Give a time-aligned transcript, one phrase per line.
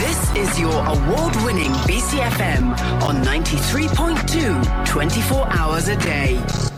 [0.00, 6.69] This is your award winning BCFM on 93.2, 24 hours a day.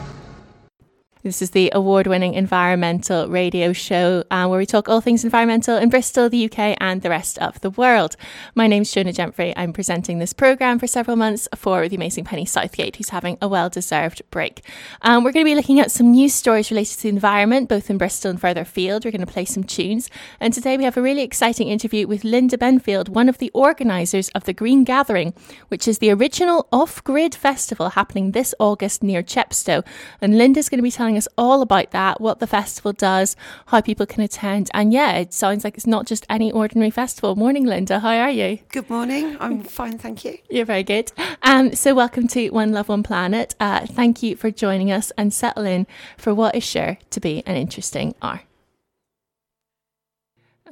[1.25, 5.77] This is the award winning environmental radio show uh, where we talk all things environmental
[5.77, 8.17] in Bristol, the UK, and the rest of the world.
[8.57, 9.53] My name's Jonah Gemfrey.
[9.57, 13.47] I'm presenting this programme for several months for the amazing Penny Southgate, who's having a
[13.47, 14.63] well deserved break.
[15.03, 17.89] Um, we're going to be looking at some news stories related to the environment, both
[17.89, 19.05] in Bristol and further afield.
[19.05, 20.11] We're going to play some tunes.
[20.41, 24.29] And today we have a really exciting interview with Linda Benfield, one of the organisers
[24.31, 25.35] of the Green Gathering,
[25.69, 29.85] which is the original off grid festival happening this August near Chepstow.
[30.21, 33.37] And Linda's going to be telling telling us all about that, what the festival does,
[33.67, 34.71] how people can attend.
[34.73, 37.37] And yeah, it sounds like it's not just any ordinary festival.
[37.37, 38.01] Morning, Linda.
[38.01, 38.61] How are you?
[38.71, 39.37] Good morning.
[39.39, 40.39] I'm fine, thank you.
[40.51, 41.13] You're very good.
[41.43, 43.55] Um, so, welcome to One Love, One Planet.
[43.61, 45.87] Uh, thank you for joining us and settle in
[46.17, 48.41] for what is sure to be an interesting hour.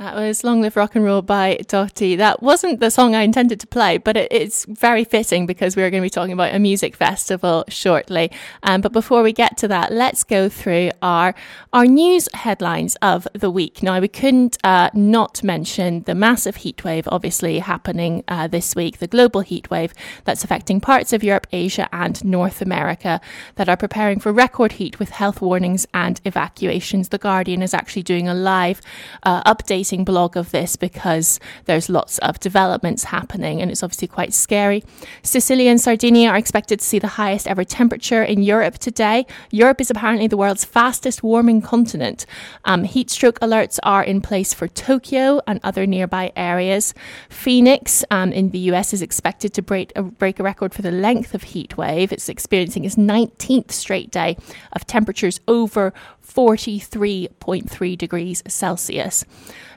[0.00, 2.16] That was Long Live Rock and Roll by Dottie.
[2.16, 5.90] That wasn't the song I intended to play, but it, it's very fitting because we're
[5.90, 8.30] going to be talking about a music festival shortly.
[8.62, 11.34] Um, but before we get to that, let's go through our
[11.74, 13.82] our news headlines of the week.
[13.82, 19.06] Now, we couldn't uh, not mention the massive heatwave, obviously happening uh, this week, the
[19.06, 19.92] global heatwave
[20.24, 23.20] that's affecting parts of Europe, Asia, and North America
[23.56, 27.10] that are preparing for record heat with health warnings and evacuations.
[27.10, 28.80] The Guardian is actually doing a live
[29.24, 34.32] uh, update blog of this because there's lots of developments happening and it's obviously quite
[34.32, 34.82] scary.
[35.22, 39.26] Sicily and Sardinia are expected to see the highest ever temperature in Europe today.
[39.50, 42.26] Europe is apparently the world's fastest warming continent.
[42.64, 46.94] Um, heat stroke alerts are in place for Tokyo and other nearby areas.
[47.28, 50.90] Phoenix um, in the US is expected to break a, break a record for the
[50.90, 52.12] length of heat wave.
[52.12, 54.36] It's experiencing its 19th straight day
[54.72, 55.92] of temperatures over
[56.34, 59.24] 43.3 degrees Celsius.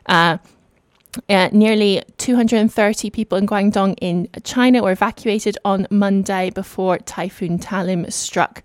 [0.06, 0.38] Uh,
[1.30, 8.12] uh, nearly 230 people in Guangdong in China were evacuated on Monday before Typhoon Talim
[8.12, 8.64] struck.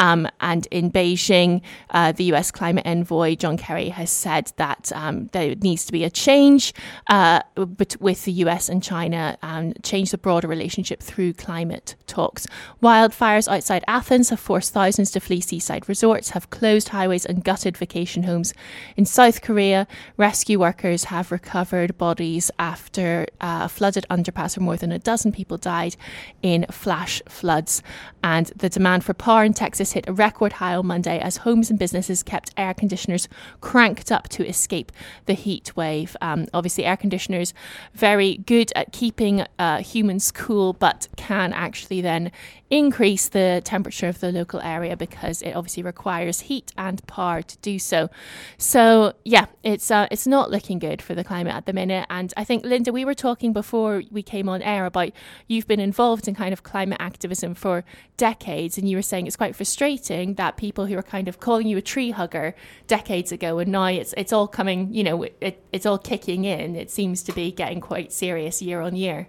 [0.00, 1.60] Um, and in Beijing,
[1.90, 6.04] uh, the US climate envoy John Kerry has said that um, there needs to be
[6.04, 6.72] a change
[7.08, 12.46] uh, with the US and China and change the broader relationship through climate talks.
[12.82, 17.76] Wildfires outside Athens have forced thousands to flee seaside resorts, have closed highways and gutted
[17.76, 18.54] vacation homes.
[18.96, 24.76] In South Korea, rescue workers have recovered bodies after uh, a flooded underpass where more
[24.76, 25.96] than a dozen people died
[26.42, 27.82] in flash floods.
[28.22, 31.70] And the demand for power in Texas hit a record high on Monday as homes
[31.70, 33.28] and businesses kept air conditioners
[33.60, 34.92] cranked up to escape
[35.26, 36.16] the heat wave.
[36.20, 37.54] Um, obviously, air conditioners
[37.94, 42.30] very good at keeping uh, humans cool, but can actually then
[42.70, 47.58] increase the temperature of the local area because it obviously requires heat and power to
[47.58, 48.08] do so.
[48.58, 52.06] So yeah, it's uh, it's not looking good for the climate at the minute.
[52.08, 55.10] And I think Linda, we were talking before we came on air about
[55.48, 57.84] you've been involved in kind of climate activism for
[58.16, 61.66] decades, and you were saying it's quite frustrating that people who were kind of calling
[61.66, 62.54] you a tree hugger
[62.86, 66.76] decades ago, and now it's it's all coming, you know, it, it's all kicking in.
[66.76, 69.28] It seems to be getting quite serious year on year.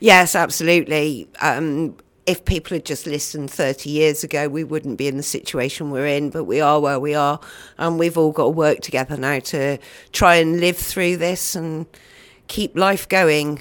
[0.00, 1.28] Yes, absolutely.
[1.40, 1.96] Um,
[2.30, 6.06] if people had just listened 30 years ago, we wouldn't be in the situation we're
[6.06, 7.40] in, but we are where we are.
[7.76, 9.78] And we've all got to work together now to
[10.12, 11.86] try and live through this and
[12.46, 13.60] keep life going.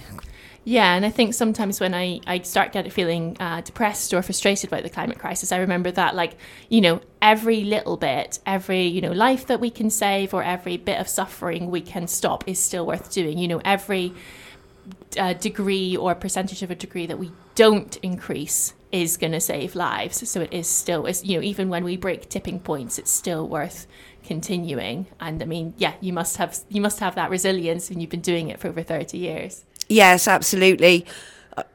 [0.65, 4.69] Yeah, and I think sometimes when I, I start getting feeling uh, depressed or frustrated
[4.69, 6.35] about the climate crisis, I remember that, like,
[6.67, 10.77] you know, every little bit, every, you know, life that we can save or every
[10.77, 13.39] bit of suffering we can stop is still worth doing.
[13.39, 14.13] You know, every
[15.17, 19.75] uh, degree or percentage of a degree that we don't increase is going to save
[19.75, 20.27] lives.
[20.29, 23.47] So it is still, it's, you know, even when we break tipping points, it's still
[23.47, 23.87] worth
[24.23, 25.07] continuing.
[25.19, 28.21] And I mean, yeah, you must have you must have that resilience, and you've been
[28.21, 29.65] doing it for over thirty years.
[29.87, 31.05] Yes, absolutely.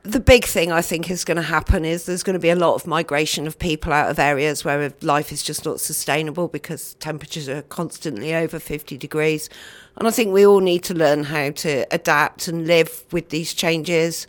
[0.02, 2.56] The big thing I think is going to happen is there's going to be a
[2.56, 6.94] lot of migration of people out of areas where life is just not sustainable because
[6.94, 9.48] temperatures are constantly over 50 degrees.
[9.96, 13.54] And I think we all need to learn how to adapt and live with these
[13.54, 14.26] changes.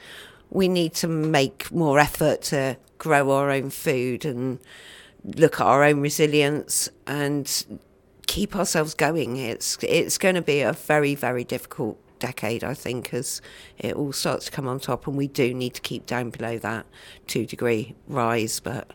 [0.49, 4.59] We need to make more effort to grow our own food and
[5.23, 7.65] look at our own resilience and
[8.27, 9.37] keep ourselves going.
[9.37, 13.41] It's it's going to be a very very difficult decade, I think, as
[13.77, 16.57] it all starts to come on top, and we do need to keep down below
[16.57, 16.85] that
[17.27, 18.59] two degree rise.
[18.59, 18.91] But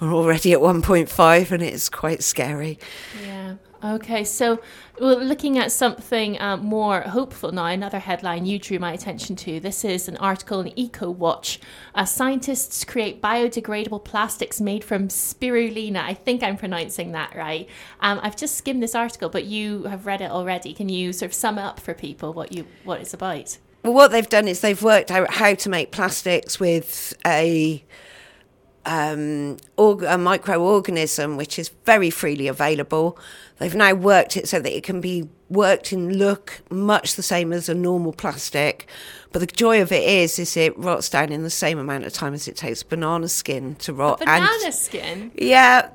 [0.00, 2.78] we're already at 1.5, and it's quite scary.
[3.22, 3.56] Yeah.
[3.82, 4.60] Okay, so
[5.00, 9.58] well, looking at something uh, more hopeful now, another headline you drew my attention to.
[9.58, 11.56] This is an article in EcoWatch.
[11.94, 15.96] Uh, scientists create biodegradable plastics made from spirulina.
[15.96, 17.70] I think I'm pronouncing that right.
[18.00, 20.74] Um, I've just skimmed this article, but you have read it already.
[20.74, 23.56] Can you sort of sum up for people what you what it's about?
[23.82, 27.82] Well, what they've done is they've worked out how to make plastics with a
[28.86, 33.18] um, org- a microorganism which is very freely available.
[33.58, 37.52] They've now worked it so that it can be worked and look much the same
[37.52, 38.86] as a normal plastic.
[39.32, 42.12] But the joy of it is, is it rots down in the same amount of
[42.12, 44.20] time as it takes banana skin to rot.
[44.20, 45.30] Banana and, skin.
[45.34, 45.90] Yeah,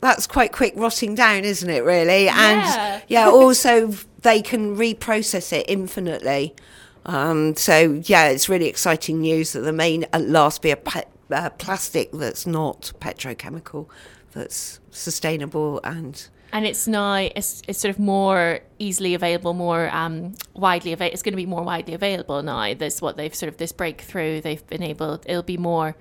[0.00, 1.84] that's quite quick rotting down, isn't it?
[1.84, 3.00] Really, and Yeah.
[3.08, 3.88] yeah, also
[4.22, 6.54] they can reprocess it infinitely.
[7.06, 11.04] Um, so yeah, it's really exciting news that there may at last be a pe-
[11.30, 13.88] uh, plastic that's not petrochemical,
[14.32, 20.34] that's sustainable and And it's now it's, it's sort of more easily available, more um,
[20.54, 21.12] widely available.
[21.14, 22.74] It's going to be more widely available now.
[22.74, 24.40] This what they've sort of this breakthrough.
[24.40, 25.20] They've been able.
[25.26, 25.96] It'll be more.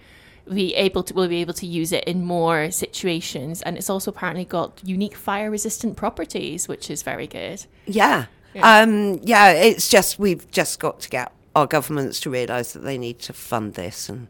[0.52, 1.14] Be able to.
[1.14, 5.16] We'll be able to use it in more situations, and it's also apparently got unique
[5.16, 7.68] fire resistant properties, which is very good.
[7.86, 8.26] yeah,
[8.64, 9.52] Um, yeah.
[9.52, 13.34] It's just we've just got to get our governments to realise that they need to
[13.34, 14.28] fund this and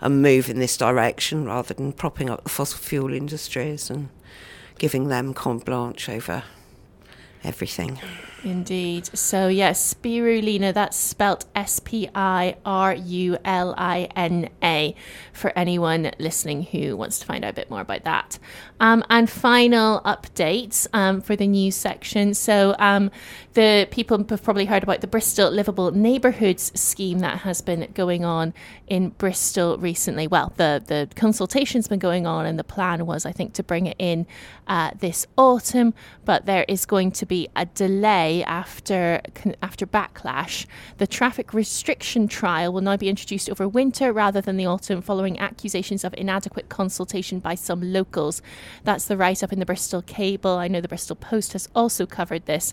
[0.00, 4.08] and move in this direction rather than propping up the fossil fuel industries and
[4.78, 6.44] giving them carte blanche over
[7.44, 7.98] everything.
[8.44, 9.06] Indeed.
[9.16, 10.72] So yes, spirulina.
[10.72, 14.94] That's spelt S P I R U L I N A
[15.32, 18.38] for anyone listening who wants to find out a bit more about that.
[18.78, 22.34] Um, and final updates um, for the news section.
[22.34, 23.10] So um,
[23.58, 28.24] the people have probably heard about the Bristol Livable Neighbourhoods scheme that has been going
[28.24, 28.54] on
[28.86, 30.28] in Bristol recently.
[30.28, 33.86] Well, the the consultation's been going on, and the plan was, I think, to bring
[33.86, 34.28] it in
[34.68, 35.92] uh, this autumn.
[36.24, 39.20] But there is going to be a delay after
[39.60, 40.66] after backlash.
[40.98, 45.36] The traffic restriction trial will now be introduced over winter rather than the autumn, following
[45.40, 48.40] accusations of inadequate consultation by some locals.
[48.84, 50.52] That's the write up in the Bristol Cable.
[50.52, 52.72] I know the Bristol Post has also covered this.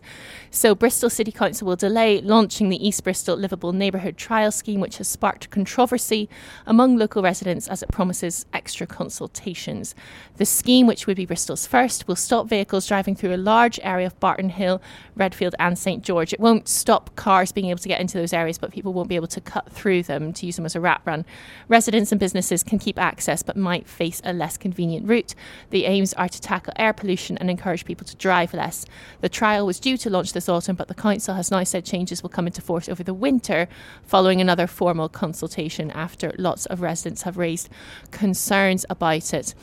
[0.51, 4.97] So, Bristol City Council will delay launching the East Bristol Livable Neighbourhood Trial Scheme, which
[4.97, 6.27] has sparked controversy
[6.65, 9.95] among local residents as it promises extra consultations.
[10.37, 14.07] The scheme, which would be Bristol's first, will stop vehicles driving through a large area
[14.07, 14.81] of Barton Hill,
[15.15, 16.33] Redfield, and St George.
[16.33, 19.15] It won't stop cars being able to get into those areas, but people won't be
[19.15, 21.25] able to cut through them to use them as a rat run.
[21.67, 25.35] Residents and businesses can keep access but might face a less convenient route.
[25.69, 28.85] The aims are to tackle air pollution and encourage people to drive less.
[29.21, 32.23] The trial was due to launch this autumn, but the council has now said changes
[32.23, 33.67] will come into force over the winter
[34.03, 37.69] following another formal consultation after lots of residents have raised
[38.11, 39.53] concerns about it.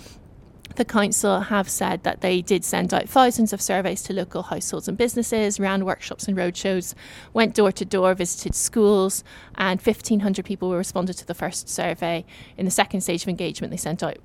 [0.77, 4.89] The council have said that they did send out thousands of surveys to local households
[4.89, 6.95] and businesses, ran workshops and roadshows,
[7.35, 9.23] went door to door, visited schools,
[9.57, 12.25] and 1,500 people responded to the first survey.
[12.57, 14.17] In the second stage of engagement, they sent out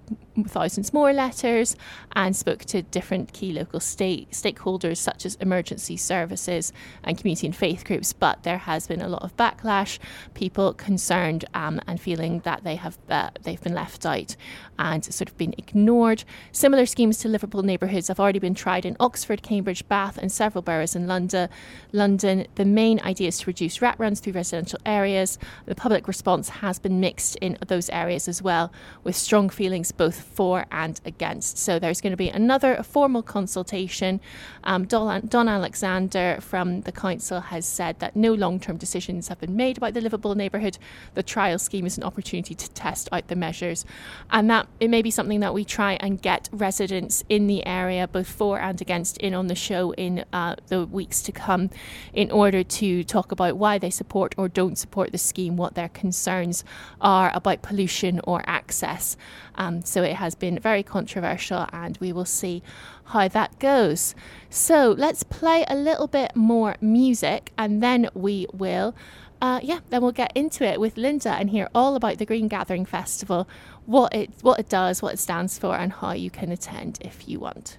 [0.44, 1.75] thousands more letters
[2.13, 6.74] and spoke to different key local state stakeholders such as emergency services
[7.04, 8.13] and community and faith groups.
[8.13, 10.00] But there has been a lot of backlash,
[10.34, 14.36] people concerned um, and feeling that they have uh, they've been left out
[14.80, 16.24] and sort of been ignored.
[16.51, 20.62] Similar schemes to Livable neighbourhoods have already been tried in Oxford, Cambridge, Bath, and several
[20.62, 21.50] boroughs in London.
[21.92, 22.48] London.
[22.56, 25.38] The main idea is to reduce rat runs through residential areas.
[25.66, 28.72] The public response has been mixed in those areas as well,
[29.04, 31.58] with strong feelings both for and against.
[31.58, 34.20] So there's going to be another formal consultation.
[34.64, 39.78] Um, Don, Alexander from the council has said that no long-term decisions have been made
[39.78, 40.78] about the livable neighbourhood.
[41.14, 43.86] The trial scheme is an opportunity to test out the measures,
[44.30, 48.07] and that it may be something that we try and get residents in the area,
[48.07, 51.69] both for and against, in on the show in uh, the weeks to come,
[52.14, 55.90] in order to talk about why they support or don't support the scheme, what their
[55.90, 56.64] concerns
[57.00, 59.16] are about pollution or access.
[59.56, 62.62] Um, so it has been very controversial, and we will see
[63.06, 64.14] how that goes.
[64.50, 68.94] So let's play a little bit more music, and then we will.
[69.42, 72.47] Uh, yeah, then we'll get into it with Linda and hear all about the Green
[72.47, 73.47] Gathering Festival,
[73.86, 77.28] what it what it does, what it stands for, and how you can attend if
[77.28, 77.78] you want.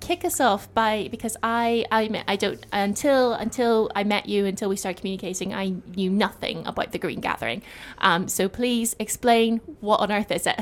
[0.00, 4.68] Kick us off by because I I I don't until until I met you until
[4.68, 7.62] we started communicating I knew nothing about the Green Gathering,
[7.98, 10.60] um, so please explain what on earth is it.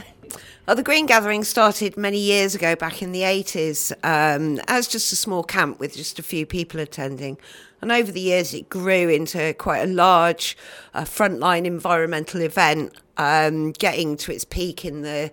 [0.66, 5.12] Well, the Green Gathering started many years ago, back in the 80s, um, as just
[5.12, 7.38] a small camp with just a few people attending.
[7.80, 10.56] And over the years, it grew into quite a large
[10.92, 15.30] uh, frontline environmental event, um, getting to its peak in the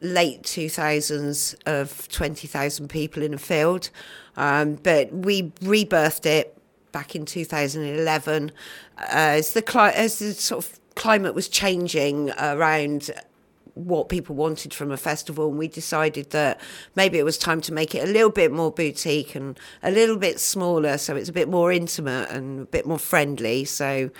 [0.00, 3.90] late 2000s of 20,000 people in a field.
[4.36, 6.56] Um, but we rebirthed it
[6.92, 8.52] back in 2011
[8.98, 13.10] as the, cli- as the sort of climate was changing around
[13.76, 16.58] what people wanted from a festival, and we decided that
[16.94, 20.16] maybe it was time to make it a little bit more boutique and a little
[20.16, 23.66] bit smaller, so it's a bit more intimate and a bit more friendly.
[23.66, 24.10] So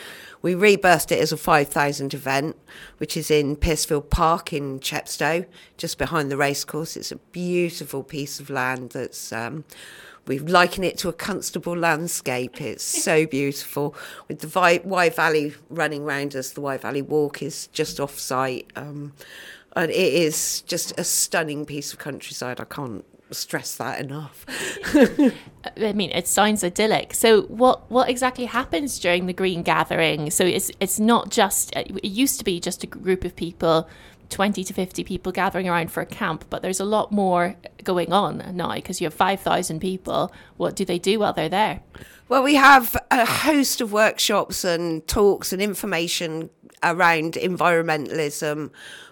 [0.43, 2.55] we rebirthed it as a 5,000 event,
[2.99, 5.47] which is in Piercefield Park in Chepstow,
[5.79, 6.95] just behind the racecourse.
[6.95, 9.33] It's a beautiful piece of land that's.
[9.33, 9.65] Um,
[10.27, 12.61] we liken it to a constable landscape.
[12.61, 13.95] It's so beautiful
[14.29, 16.51] with the Wye Valley running round us.
[16.51, 18.71] The Wye Valley Walk is just off site.
[18.77, 19.13] Um,
[19.75, 22.61] and it is just a stunning piece of countryside.
[22.61, 24.47] I can't stress that enough.
[25.77, 27.13] I mean, it sounds idyllic.
[27.15, 30.31] So, what what exactly happens during the green gathering?
[30.31, 33.89] So, it's it's not just it used to be just a group of people
[34.31, 38.13] 20 to 50 people gathering around for a camp, but there's a lot more going
[38.13, 40.33] on now because you have 5,000 people.
[40.57, 41.81] What do they do while they're there?
[42.29, 46.51] Well, we have a host of workshops and talks and information
[46.83, 48.71] around environmentalism,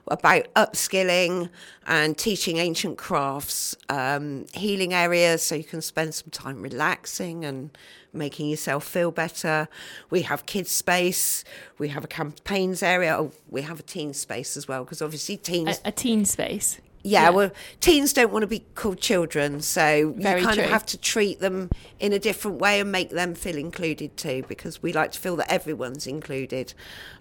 [0.09, 1.49] about upskilling
[1.87, 7.77] and teaching ancient crafts, um, healing areas so you can spend some time relaxing and
[8.15, 9.69] making yourself feel better.
[10.11, 11.45] We have kids space.
[11.79, 13.17] We have a campaigns area.
[13.19, 15.81] Oh, we have a teen space as well because obviously teens.
[15.85, 16.81] A, a teen space.
[17.07, 20.65] Yeah, yeah, well, teens don't want to be called children, so Very you kind true.
[20.65, 21.69] of have to treat them
[22.01, 25.37] in a different way and make them feel included too, because we like to feel
[25.37, 26.73] that everyone's included.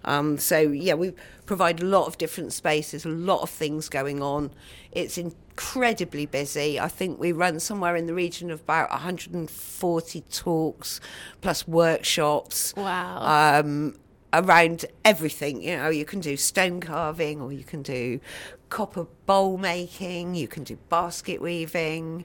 [0.02, 1.12] Um, so yeah, we
[1.44, 4.52] provide a lot of different spaces, a lot of things going on.
[4.90, 6.80] It's incredibly busy.
[6.80, 11.00] I think we run somewhere in the region of about 140 talks
[11.42, 12.72] plus workshops.
[12.74, 13.60] Wow.
[13.60, 13.96] Um,
[14.34, 15.62] around everything.
[15.62, 18.20] You know, you can do stone carving or you can do
[18.68, 22.24] copper bowl making, you can do basket weaving.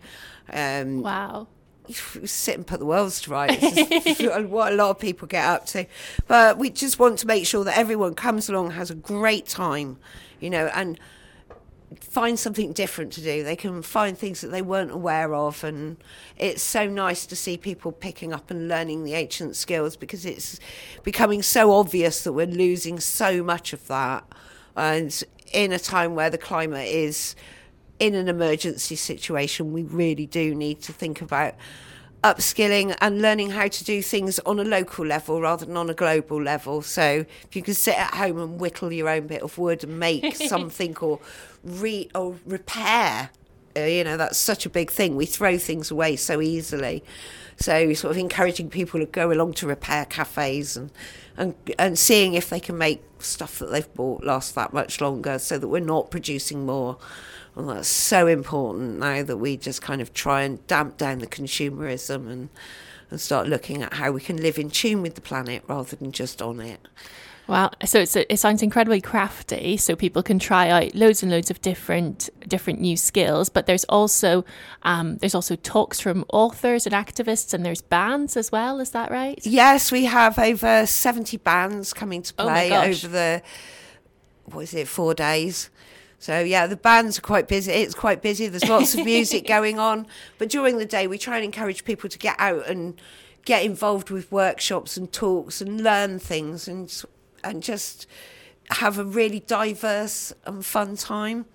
[0.52, 1.48] Um, wow.
[1.90, 3.62] Sit and put the worlds to rights.
[4.22, 5.86] what a lot of people get up to.
[6.28, 9.98] But we just want to make sure that everyone comes along, has a great time,
[10.40, 11.00] you know, and
[12.00, 13.44] find something different to do.
[13.44, 15.98] They can find things that they weren't aware of, and
[16.38, 20.60] it's so nice to see people picking up and learning the ancient skills because it's
[21.04, 24.24] becoming so obvious that we're losing so much of that.
[24.76, 27.36] And in a time where the climate is
[28.00, 31.56] in an emergency situation, we really do need to think about
[32.24, 35.94] upskilling and learning how to do things on a local level rather than on a
[35.94, 36.82] global level.
[36.82, 40.00] So if you can sit at home and whittle your own bit of wood and
[40.00, 41.20] make something or
[41.64, 43.30] re or repair,
[43.78, 45.16] uh, you know, that's such a big thing.
[45.16, 47.04] We throw things away so easily.
[47.58, 50.92] So sort of encouraging people to go along to repair cafes and
[51.38, 55.40] and and seeing if they can make stuff that they've bought last that much longer
[55.40, 56.98] so that we're not producing more.
[57.60, 61.28] And that's so important now that we just kind of try and damp down the
[61.28, 62.48] consumerism and,
[63.12, 66.14] and start looking at how we can live in tune with the planet rather than
[66.14, 66.80] just on it.
[67.48, 69.76] Wow, so a, it sounds incredibly crafty.
[69.76, 73.50] So people can try out loads and loads of different different new skills.
[73.50, 74.46] But there's also
[74.84, 78.80] um, there's also talks from authors and activists, and there's bands as well.
[78.80, 79.38] Is that right?
[79.46, 83.04] Yes, we have over seventy bands coming to Oh play gosh.
[83.04, 83.42] over the
[84.46, 85.72] what is it four days.
[86.20, 87.72] So yeah, the bands are quite busy.
[87.72, 88.48] It's quite busy.
[88.48, 90.06] There's lots of music going on,
[90.38, 93.02] but during the day we try and encourage people to get out and
[93.46, 97.04] get involved with workshops and talks and learn things and
[97.44, 98.06] and just
[98.72, 101.46] have a really diverse and fun time.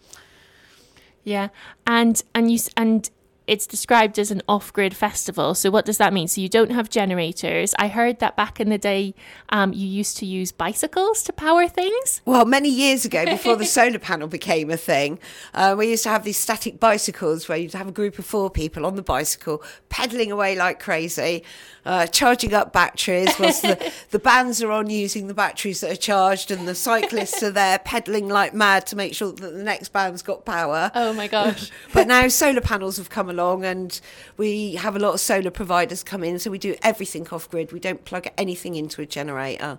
[1.22, 1.48] Yeah,
[1.86, 3.08] and and you and
[3.46, 5.54] it's described as an off-grid festival.
[5.54, 6.28] So what does that mean?
[6.28, 7.74] So you don't have generators.
[7.78, 9.14] I heard that back in the day,
[9.50, 12.22] um, you used to use bicycles to power things.
[12.24, 15.18] Well, many years ago, before the solar panel became a thing,
[15.52, 18.48] uh, we used to have these static bicycles where you'd have a group of four
[18.48, 21.42] people on the bicycle pedaling away like crazy,
[21.84, 25.96] uh, charging up batteries whilst the, the bands are on using the batteries that are
[25.96, 29.90] charged, and the cyclists are there pedaling like mad to make sure that the next
[29.90, 30.90] band's got power.
[30.94, 31.70] Oh my gosh.
[31.92, 34.00] but now solar panels have come along and
[34.36, 37.72] we have a lot of solar providers come in so we do everything off grid
[37.72, 39.78] we don't plug anything into a generator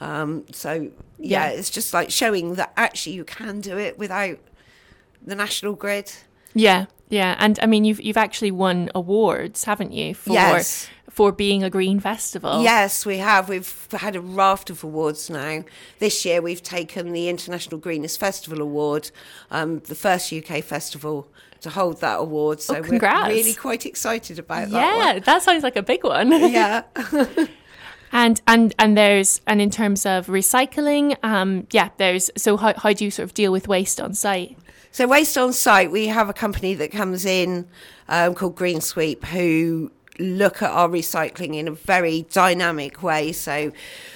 [0.00, 0.72] um, so
[1.18, 1.58] yeah, Yeah.
[1.58, 4.38] it's just like showing that actually you can do it without
[5.24, 6.12] the national grid
[6.54, 10.88] Yeah, yeah, and I mean you've you've actually won awards, haven't you, for Yes.
[11.10, 12.62] for being a green festival?
[12.62, 13.48] Yes, we have.
[13.48, 15.64] We've had a raft of awards now.
[15.98, 19.10] This year we've taken the International Greenest Festival Award,
[19.50, 21.28] um, the first UK festival
[21.62, 22.60] to hold that award.
[22.60, 22.98] So Oh, we're
[23.28, 26.30] really quite excited about that Yeah, that sounds like a big one.
[26.50, 26.82] Yeah.
[28.12, 32.92] and and and there's and in terms of recycling, um, yeah, there's so how how
[32.92, 34.56] do you sort of deal with waste on site?
[34.90, 37.68] So waste on site, we have a company that comes in
[38.08, 43.32] um, called Green Sweep who look at our recycling in a very dynamic way.
[43.32, 43.72] So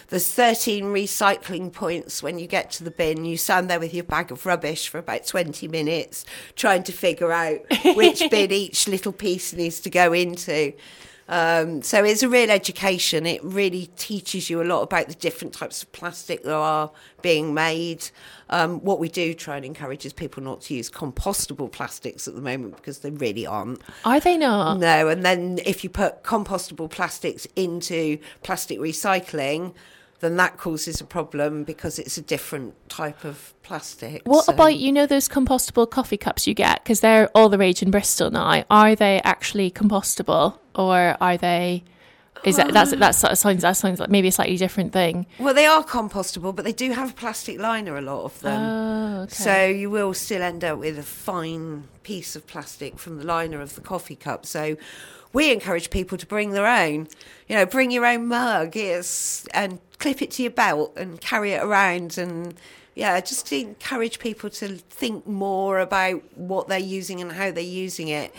[0.09, 3.25] there's 13 recycling points when you get to the bin.
[3.25, 6.25] You stand there with your bag of rubbish for about 20 minutes
[6.57, 7.61] trying to figure out
[7.97, 10.73] which bin each little piece needs to go into.
[11.29, 13.27] Um, so it's a real education.
[13.27, 16.91] It really teaches you a lot about the different types of plastic that are
[17.23, 18.11] being made.
[18.51, 22.35] Um, what we do try and encourage is people not to use compostable plastics at
[22.35, 23.81] the moment because they really aren't.
[24.05, 24.79] Are they not?
[24.79, 29.73] No, and then if you put compostable plastics into plastic recycling,
[30.21, 34.23] then that causes a problem because it's a different type of plastic.
[34.25, 37.59] What So- about you know those compostable coffee cups you get because they're all the
[37.59, 38.65] rage in Bristol now?
[38.71, 41.85] Are they actually compostable or are they?
[42.45, 45.27] Is that that's that sounds that sounds like maybe a slightly different thing?
[45.39, 48.61] Well, they are compostable, but they do have a plastic liner, a lot of them.
[48.63, 49.35] Oh, okay.
[49.35, 53.63] So you will still end up with a fine piece of plastic from the liner
[53.63, 54.45] of the coffee cup.
[54.45, 54.77] So
[55.35, 57.09] we encourage people to bring their own.
[57.49, 61.63] You know, bring your own mug, and clip it to your belt and carry it
[61.63, 62.55] around and.
[62.97, 67.65] Yeah, just to encourage people to think more about what they're using and how they're
[67.65, 68.33] using it.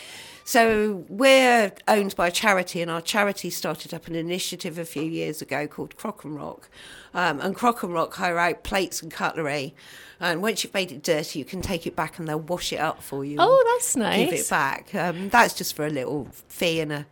[0.48, 5.02] So we're owned by a charity, and our charity started up an initiative a few
[5.02, 6.70] years ago called Crock and Rock.
[7.16, 9.74] Um, and Crock and Rock hire out plates and cutlery.
[10.20, 12.80] And once you've made it dirty, you can take it back and they'll wash it
[12.80, 13.38] up for you.
[13.40, 14.30] Oh, that's nice.
[14.30, 14.94] Give it back.
[14.94, 17.08] Um, that's just for a little fee and a,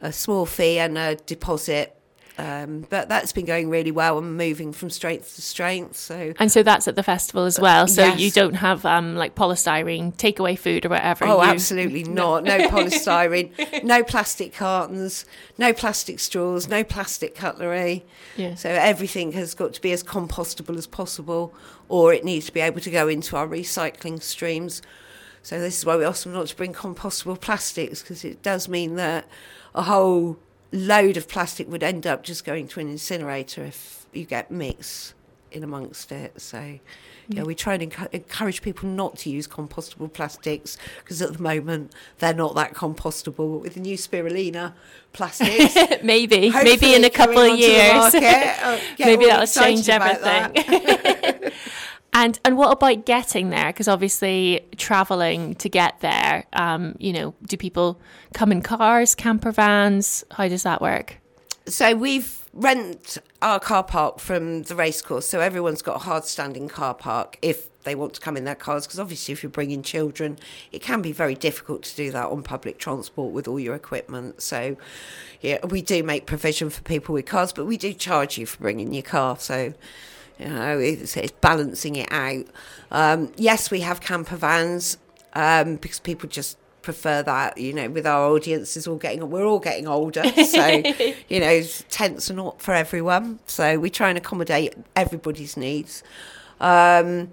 [0.00, 1.99] a small fee and a deposit.
[2.38, 5.96] Um, but that's been going really well and moving from strength to strength.
[5.96, 7.86] So And so that's at the festival as well.
[7.86, 8.20] So yes.
[8.20, 11.26] you don't have um like polystyrene takeaway food or whatever.
[11.26, 12.44] Oh, you- absolutely not.
[12.44, 15.26] No polystyrene, no plastic cartons,
[15.58, 18.04] no plastic straws, no plastic cutlery.
[18.36, 18.54] Yeah.
[18.54, 21.52] So everything has got to be as compostable as possible,
[21.88, 24.80] or it needs to be able to go into our recycling streams.
[25.42, 28.68] So this is why we ask them not to bring compostable plastics because it does
[28.68, 29.26] mean that
[29.74, 30.38] a whole
[30.72, 35.14] load of plastic would end up just going to an incinerator if you get mix
[35.50, 36.40] in amongst it.
[36.40, 36.78] So
[37.28, 41.42] yeah, we try and encu- encourage people not to use compostable plastics because at the
[41.42, 43.52] moment they're not that compostable.
[43.52, 44.74] But with the new spirulina
[45.12, 47.94] plastics, maybe maybe in a couple of years.
[47.94, 50.22] market, uh, maybe that'll change everything.
[50.22, 51.52] that.
[52.12, 53.66] and and what about getting there?
[53.66, 58.00] Because obviously traveling to get there, um, you know, do people
[58.34, 60.24] come in cars, camper vans?
[60.32, 61.18] How does that work?
[61.66, 66.68] So we've rent our car park from the racecourse, so everyone's got a hard standing
[66.68, 68.86] car park if they want to come in their cars.
[68.86, 70.38] Because obviously, if you're bringing children,
[70.72, 74.42] it can be very difficult to do that on public transport with all your equipment.
[74.42, 74.76] So,
[75.40, 78.58] yeah, we do make provision for people with cars, but we do charge you for
[78.58, 79.38] bringing your car.
[79.38, 79.74] So.
[80.40, 82.46] You know, it's, it's balancing it out.
[82.90, 84.96] Um, yes, we have camper vans
[85.34, 87.58] um, because people just prefer that.
[87.58, 90.66] You know, with our audiences all getting, we're all getting older, so
[91.28, 93.38] you know, tents are not for everyone.
[93.46, 96.02] So we try and accommodate everybody's needs.
[96.60, 97.30] Um,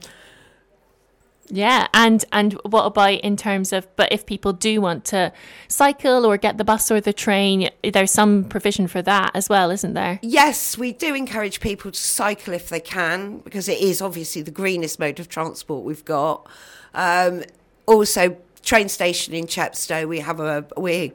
[1.49, 5.31] Yeah, and and what about in terms of but if people do want to
[5.67, 9.71] cycle or get the bus or the train, there's some provision for that as well,
[9.71, 10.19] isn't there?
[10.21, 14.51] Yes, we do encourage people to cycle if they can because it is obviously the
[14.51, 16.47] greenest mode of transport we've got.
[16.93, 17.43] Um,
[17.85, 21.13] also, train station in Chepstow, we have a we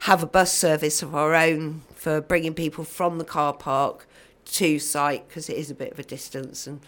[0.00, 4.08] have a bus service of our own for bringing people from the car park
[4.44, 6.80] to site because it is a bit of a distance and.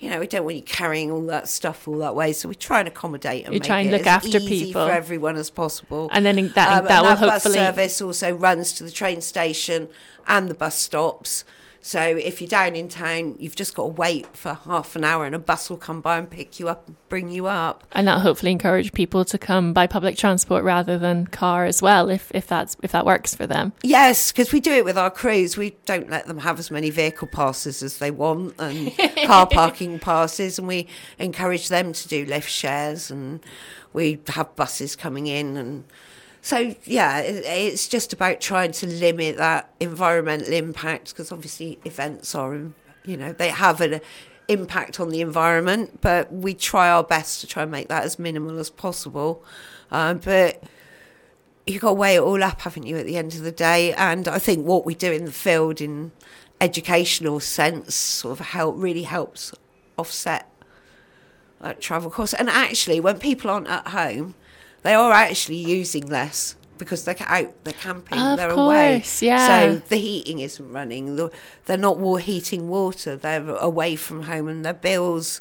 [0.00, 2.54] You know, we don't want you carrying all that stuff all that way, so we
[2.54, 4.86] try and accommodate and You make try and it look after easy people.
[4.86, 6.08] for everyone as possible.
[6.12, 9.20] And then that- Um, that and will bus hopefully- service also runs to the train
[9.20, 9.88] station
[10.28, 11.44] and the bus stops.
[11.80, 15.24] So if you're down in town, you've just got to wait for half an hour,
[15.24, 17.84] and a bus will come by and pick you up and bring you up.
[17.92, 22.10] And that hopefully encourage people to come by public transport rather than car as well,
[22.10, 23.72] if if that's if that works for them.
[23.82, 25.56] Yes, because we do it with our crews.
[25.56, 28.92] We don't let them have as many vehicle passes as they want and
[29.26, 30.88] car parking passes, and we
[31.18, 33.40] encourage them to do lift shares, and
[33.92, 35.84] we have buses coming in and.
[36.48, 42.34] So yeah, it, it's just about trying to limit that environmental impact because obviously events
[42.34, 42.54] are,
[43.04, 44.00] you know, they have an
[44.48, 48.18] impact on the environment, but we try our best to try and make that as
[48.18, 49.44] minimal as possible.
[49.90, 50.62] Um, but
[51.66, 53.92] you've got to weigh it all up, haven't you, at the end of the day?
[53.92, 56.12] And I think what we do in the field in
[56.62, 59.52] educational sense sort of help really helps
[59.98, 60.50] offset
[61.60, 62.32] that travel costs.
[62.32, 64.34] And actually, when people aren't at home,
[64.82, 69.02] they are actually using less because they're out, they're camping, Of they're away.
[69.20, 69.46] yeah.
[69.72, 71.16] So the heating isn't running.
[71.66, 73.16] They're not wa- heating water.
[73.16, 75.40] They're away from home, and their bills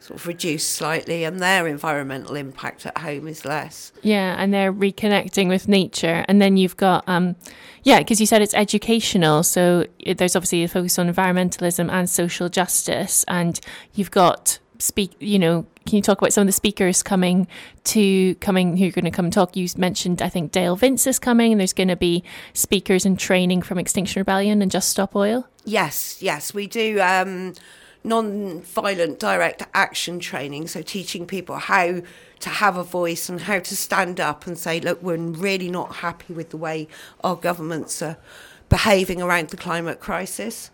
[0.00, 3.92] sort of reduced slightly, and their environmental impact at home is less.
[4.02, 6.24] Yeah, and they're reconnecting with nature.
[6.28, 7.36] And then you've got, um,
[7.82, 9.42] yeah, because you said it's educational.
[9.42, 13.24] So there's obviously a focus on environmentalism and social justice.
[13.28, 13.60] And
[13.94, 17.46] you've got speak, you know, can you talk about some of the speakers coming
[17.84, 19.56] to coming who are going to come talk?
[19.56, 23.18] You mentioned, I think Dale Vince is coming, and there's going to be speakers and
[23.18, 25.46] training from Extinction Rebellion and Just Stop Oil.
[25.64, 27.00] Yes, yes, we do.
[27.00, 27.54] Um,
[28.06, 32.02] non-violent direct action training so teaching people how
[32.38, 35.96] to have a voice and how to stand up and say look we're really not
[35.96, 36.86] happy with the way
[37.22, 38.18] our governments are
[38.68, 40.70] behaving around the climate crisis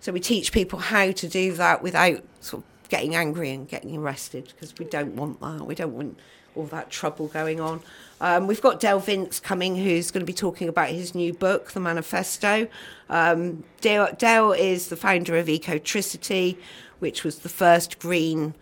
[0.00, 3.96] so we teach people how to do that without sort of getting angry and getting
[3.96, 6.18] arrested because we don't want that we don't want
[6.54, 7.80] all that trouble going on
[8.22, 11.72] um, we've got Dale Vince coming, who's going to be talking about his new book,
[11.72, 12.68] The Manifesto.
[13.10, 16.56] Um, Dale is the founder of Ecotricity,
[17.00, 18.54] which was the first green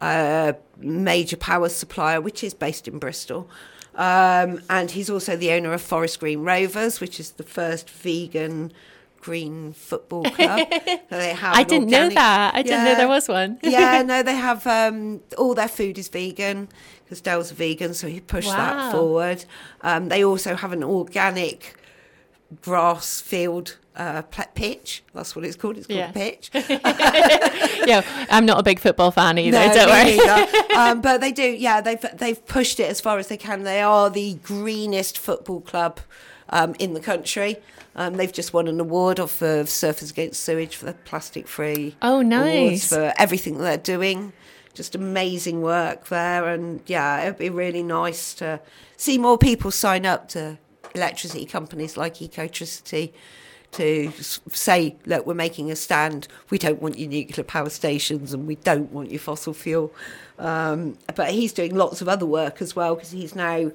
[0.00, 3.48] uh, major power supplier, which is based in Bristol.
[3.94, 8.72] Um, and he's also the owner of Forest Green Rovers, which is the first vegan
[9.24, 10.68] green football club.
[11.08, 12.54] they have I didn't organic, know that.
[12.54, 13.58] I didn't know there was one.
[13.62, 16.68] yeah, no, they have um, all their food is vegan
[17.02, 18.56] because Dale's a vegan, so he pushed wow.
[18.56, 19.44] that forward.
[19.80, 21.74] Um, they also have an organic
[22.60, 24.22] grass field uh,
[24.54, 25.02] pitch.
[25.14, 25.78] That's what it's called.
[25.78, 26.10] It's called yeah.
[26.10, 26.50] a pitch.
[27.86, 29.58] yeah, I'm not a big football fan either.
[29.58, 30.76] No, don't worry.
[30.76, 31.44] um, but they do.
[31.44, 33.62] Yeah, they've they've pushed it as far as they can.
[33.62, 36.00] They are the greenest football club
[36.50, 37.56] um, in the country.
[37.96, 41.96] Um, they've just won an award off of Surfers Against Sewage for the plastic free.
[42.02, 42.88] Oh, nice.
[42.88, 44.32] for everything they're doing.
[44.74, 46.48] Just amazing work there.
[46.48, 48.60] And yeah, it'd be really nice to
[48.96, 50.58] see more people sign up to
[50.94, 53.12] electricity companies like Ecotricity
[53.72, 54.12] to
[54.50, 56.28] say, look, we're making a stand.
[56.50, 59.92] We don't want your nuclear power stations and we don't want your fossil fuel.
[60.38, 63.72] Um, but he's doing lots of other work as well because he's now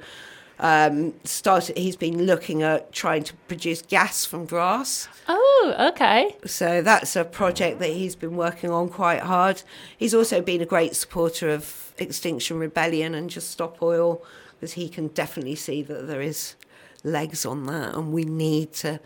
[0.59, 1.77] um, started.
[1.77, 5.07] He's been looking at trying to produce gas from grass.
[5.27, 6.35] Oh, okay.
[6.45, 9.63] So that's a project that he's been working on quite hard.
[9.97, 14.89] He's also been a great supporter of Extinction Rebellion and Just Stop Oil because he
[14.89, 16.55] can definitely see that there is
[17.03, 18.99] legs on that, and we need to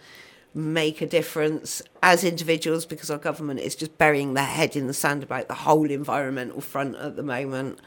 [0.55, 4.93] make a difference as individuals because our government is just burying their head in the
[4.93, 7.79] sand about the whole environmental front at the moment.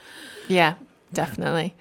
[0.48, 0.74] Yeah,
[1.12, 1.74] definitely.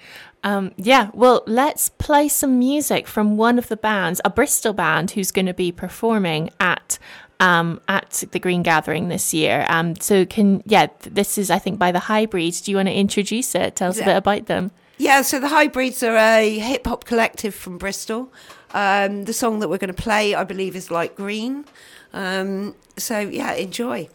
[0.46, 5.12] Um, yeah, well, let's play some music from one of the bands, a Bristol band
[5.12, 7.00] who's going to be performing at
[7.40, 9.66] um, at the Green Gathering this year.
[9.68, 12.62] Um, so, can yeah, this is I think by the Hybrids.
[12.62, 13.76] Do you want to introduce it?
[13.76, 14.04] Tell us yeah.
[14.04, 14.70] a bit about them.
[15.00, 18.32] Yeah, so the Hybrids are a hip hop collective from Bristol.
[18.72, 21.66] Um, the song that we're going to play, I believe, is Light Green.
[22.14, 24.10] Um, so yeah, enjoy.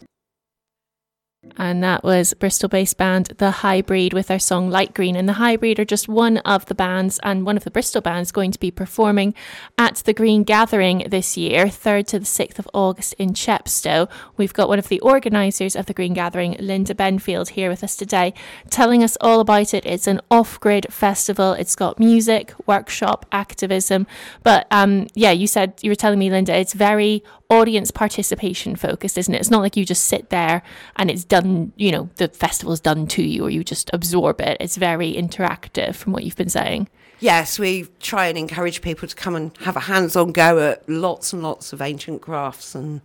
[1.57, 5.15] And that was Bristol based band The Hybrid with their song Light Green.
[5.15, 8.31] And The Hybrid are just one of the bands and one of the Bristol bands
[8.31, 9.33] going to be performing
[9.75, 14.07] at the Green Gathering this year, 3rd to the 6th of August in Chepstow.
[14.37, 17.95] We've got one of the organisers of the Green Gathering, Linda Benfield, here with us
[17.95, 18.35] today,
[18.69, 19.83] telling us all about it.
[19.83, 24.05] It's an off grid festival, it's got music, workshop, activism.
[24.43, 29.17] But um, yeah, you said, you were telling me, Linda, it's very audience participation focused,
[29.17, 29.39] isn't it?
[29.39, 30.63] It's not like you just sit there
[30.95, 34.57] and it's done, you know, the festival's done to you or you just absorb it.
[34.61, 36.87] It's very interactive from what you've been saying.
[37.19, 40.87] Yes, we try and encourage people to come and have a hands on go at
[40.89, 43.01] lots and lots of ancient crafts and,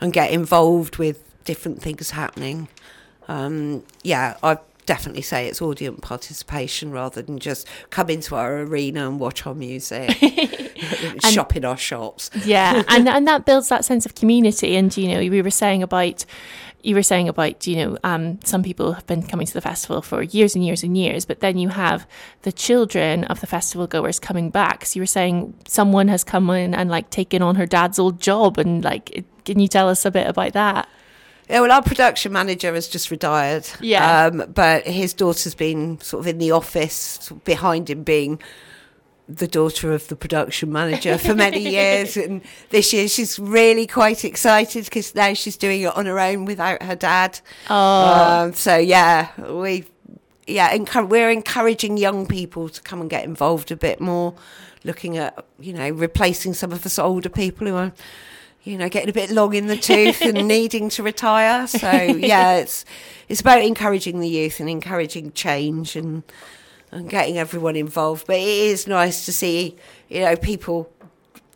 [0.00, 2.68] and get involved with different things happening.
[3.28, 9.08] Um, yeah, I definitely say it's audience participation rather than just come into our arena
[9.08, 10.10] and watch our music,
[11.20, 12.30] shop in our shops.
[12.44, 14.76] Yeah, and and that builds that sense of community.
[14.76, 16.24] And you know, we were saying about
[16.82, 20.02] you were saying about you know um, some people have been coming to the festival
[20.02, 22.06] for years and years and years but then you have
[22.42, 26.48] the children of the festival goers coming back so you were saying someone has come
[26.50, 30.04] in and like taken on her dad's old job and like can you tell us
[30.04, 30.88] a bit about that
[31.50, 33.66] yeah, well, our production manager has just retired.
[33.80, 34.26] Yeah.
[34.26, 38.40] Um, but his daughter's been sort of in the office sort of behind him being
[39.28, 42.16] the daughter of the production manager for many years.
[42.16, 46.44] And this year she's really quite excited because now she's doing it on her own
[46.44, 47.40] without her dad.
[47.68, 48.44] Oh.
[48.44, 49.86] Um, so, yeah, we.
[50.46, 54.34] Yeah, we're encouraging young people to come and get involved a bit more,
[54.82, 57.92] looking at, you know, replacing some of us older people who are
[58.62, 61.66] you know, getting a bit long in the tooth and needing to retire.
[61.66, 62.84] So yeah, it's
[63.28, 66.22] it's about encouraging the youth and encouraging change and
[66.92, 68.26] and getting everyone involved.
[68.26, 69.76] But it is nice to see,
[70.08, 70.90] you know, people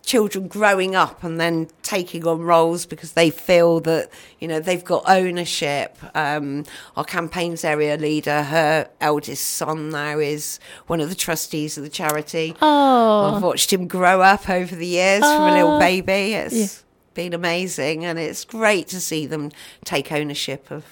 [0.06, 4.84] children growing up and then taking on roles because they feel that you know they've
[4.84, 5.96] got ownership.
[6.14, 6.64] Um,
[6.96, 11.90] our campaigns area leader, her eldest son now is one of the trustees of the
[11.90, 12.54] charity.
[12.60, 15.78] Oh, I've watched him grow up over the years from a little Oh.
[15.80, 16.34] baby.
[16.34, 16.80] It's Yeah.
[17.14, 19.50] Been amazing, and it's great to see them
[19.84, 20.84] take ownership of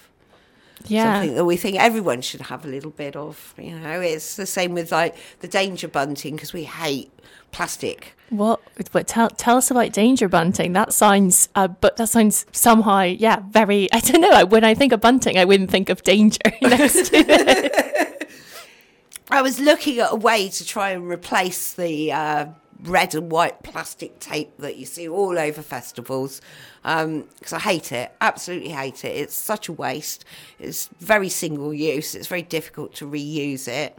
[0.86, 1.14] yeah.
[1.14, 3.54] something that we think everyone should have a little bit of.
[3.58, 7.10] You know, it's the same with like the danger bunting because we hate
[7.50, 8.14] plastic.
[8.30, 8.60] What?
[8.92, 10.72] But tell tell us about danger bunting.
[10.72, 13.92] That sounds, uh, but that sounds somehow, yeah, very.
[13.92, 14.46] I don't know.
[14.46, 18.32] When I think of bunting, I wouldn't think of danger next to it.
[19.30, 22.46] I was looking at a way to try and replace the uh,
[22.82, 26.40] red and white plastic tape that you see all over festivals
[26.84, 29.16] um, because I hate it, absolutely hate it.
[29.16, 30.24] It's such a waste.
[30.58, 32.14] It's very single use.
[32.14, 33.96] It's very difficult to reuse it.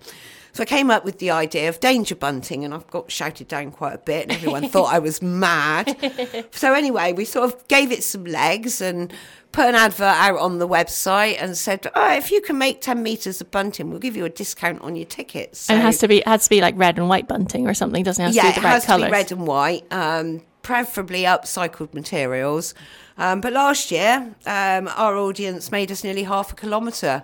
[0.54, 3.72] So I came up with the idea of danger bunting, and I've got shouted down
[3.72, 5.98] quite a bit, and everyone thought I was mad.
[6.52, 9.12] So anyway, we sort of gave it some legs and
[9.52, 13.02] put an advert out on the website and said, "Oh, if you can make ten
[13.02, 16.08] meters of bunting, we'll give you a discount on your tickets." and it has to
[16.08, 18.04] be it has to be like red and white bunting or something.
[18.04, 19.04] Doesn't it have yeah, to it be the right has colours.
[19.04, 22.74] to be red and white, um, preferably upcycled materials.
[23.18, 27.24] Um, but last year, um, our audience made us nearly half a kilometre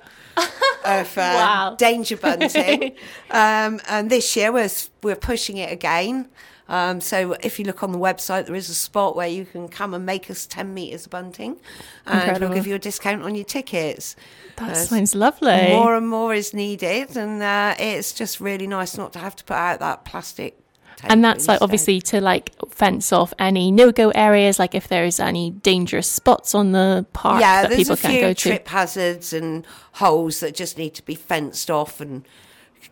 [0.86, 1.76] of uh, Wow.
[1.78, 2.92] danger bunting,
[3.32, 4.70] um, and this year we're
[5.02, 6.28] we're pushing it again.
[6.68, 9.68] Um, so if you look on the website, there is a spot where you can
[9.68, 11.58] come and make us ten meters of bunting,
[12.06, 12.50] and Incredible.
[12.50, 14.16] we'll give you a discount on your tickets.
[14.58, 15.70] That Uh, sounds lovely.
[15.72, 19.44] More and more is needed, and uh, it's just really nice not to have to
[19.44, 20.59] put out that plastic.
[21.04, 25.52] And that's like obviously to like fence off any no-go areas like if there's any
[25.52, 29.66] dangerous spots on the park yeah, that there's people few go to trip hazards and
[29.94, 32.26] holes that just need to be fenced off and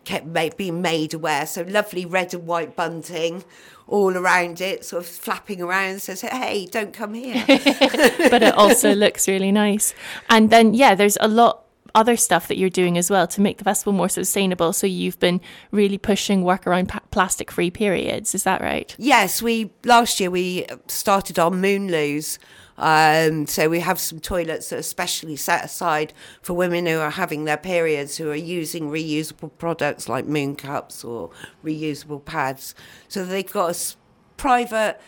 [0.04, 1.46] kept ma- being made aware.
[1.46, 3.44] So lovely red and white bunting
[3.86, 8.94] all around it, sort of flapping around, says, "Hey, don't come here." but it also
[9.04, 9.94] looks really nice
[10.28, 13.58] and then yeah there's a lot other stuff that you're doing as well to make
[13.58, 18.34] the festival more sustainable so you've been really pushing work around pa- plastic free periods
[18.34, 22.38] is that right Yes, we last year we started our moon loos.
[22.80, 27.10] Um, so we have some toilets that are specially set aside for women who are
[27.10, 31.30] having their periods who are using reusable products like moon cups or
[31.64, 32.76] reusable pads.
[33.08, 33.96] So they've got a s-
[34.36, 35.00] private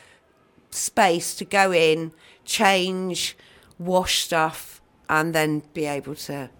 [0.70, 2.12] space to go in,
[2.44, 3.36] change,
[3.78, 6.50] wash stuff, and then be able to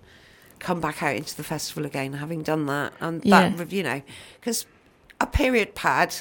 [0.61, 2.93] come back out into the festival again, having done that.
[3.01, 3.49] And Yeah.
[3.51, 4.03] that, you know,
[4.39, 4.67] because
[5.21, 6.15] a period pad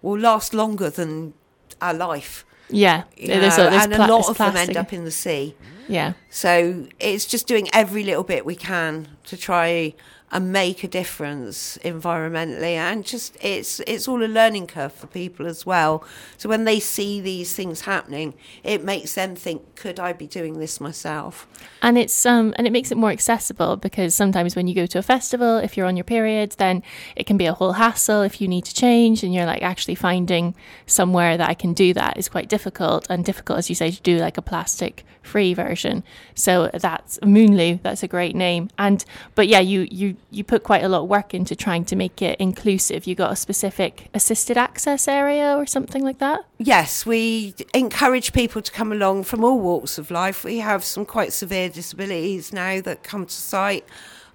[0.00, 1.34] will last longer than
[1.80, 2.44] our life.
[2.70, 5.10] yeah you there's a, there's and pla- a lot of them end up in the
[5.10, 5.54] sea.
[5.88, 9.94] yeah So it's just doing every little bit we can to try
[10.32, 15.46] and make a difference environmentally, and just it's it's all a learning curve for people
[15.46, 16.02] as well.
[16.38, 20.58] So when they see these things happening, it makes them think, could I be doing
[20.58, 21.46] this myself?
[21.82, 24.98] and it's um and it makes it more accessible because sometimes when you go to
[24.98, 26.82] a festival if you're on your period then
[27.16, 29.94] it can be a whole hassle if you need to change and you're like actually
[29.94, 30.54] finding
[30.86, 34.00] somewhere that I can do that is quite difficult and difficult as you say to
[34.02, 36.02] do like a plastic free version
[36.34, 40.82] so that's Moonloo that's a great name and but yeah you you you put quite
[40.82, 43.06] a lot of work into trying to make it inclusive.
[43.06, 46.40] You got a specific assisted access area or something like that?
[46.58, 50.44] Yes, we encourage people to come along from all walks of life.
[50.44, 53.84] We have some quite severe disabilities now that come to site,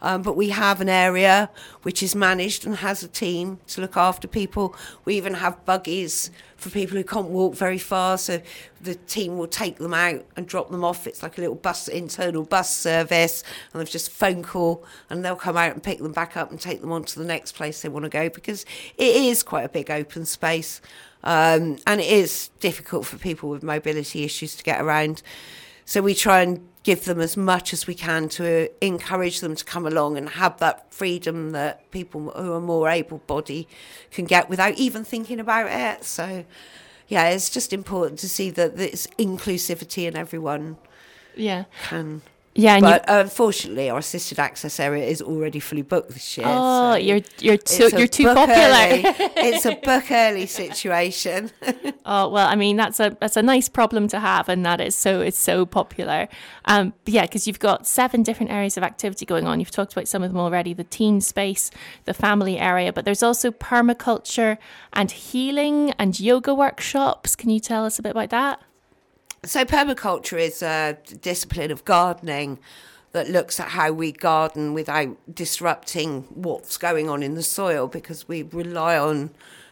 [0.02, 1.50] um, but we have an area
[1.82, 4.76] which is managed and has a team to look after people.
[5.06, 8.42] We even have buggies for people who can't walk very far, so
[8.82, 11.08] the team will take them out and drop them off.
[11.08, 15.36] It's like a little bus, internal bus service, and they've just phone call, and they'll
[15.36, 17.82] come out and pick them back up and take them on to the next place
[17.82, 18.66] they want to go because
[18.98, 20.82] it is quite a big open space.
[21.24, 25.22] Um, and it is difficult for people with mobility issues to get around.
[25.86, 29.66] So we try and give them as much as we can to encourage them to
[29.66, 33.68] come along and have that freedom that people who are more able bodied
[34.10, 36.06] can get without even thinking about it.
[36.06, 36.46] So,
[37.10, 40.78] yeah, it's just important to see that there's inclusivity and everyone
[41.36, 42.22] yeah can.
[42.58, 46.48] Yeah and But unfortunately, our assisted access area is already fully booked this year.
[46.50, 49.14] oh so you're you're too you're too popular
[49.48, 51.52] it's a book early situation.
[52.10, 54.96] Oh well, I mean that's a that's a nice problem to have, and that is
[54.96, 56.30] so it's so popular.
[56.64, 59.60] Um, yeah, because you've got seven different areas of activity going on.
[59.60, 61.70] You've talked about some of them already: the teen space,
[62.06, 64.58] the family area, but there's also permaculture
[64.94, 67.36] and healing and yoga workshops.
[67.36, 68.62] Can you tell us a bit about that?
[69.46, 72.60] So, permaculture is a discipline of gardening
[73.12, 78.28] that looks at how we garden without disrupting what's going on in the soil because
[78.28, 79.30] we rely on